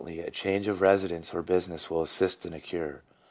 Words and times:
253 0.03 0.27
a 0.27 0.31
change 0.31 0.67
of 0.67 0.81
residence 0.81 1.31
or 1.31 1.43
business 1.43 1.91
will 1.91 2.01
assist 2.01 2.43
in 2.43 2.53
a 2.53 2.59
cure. 2.59 3.03